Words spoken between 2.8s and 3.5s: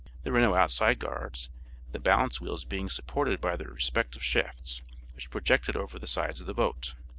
supported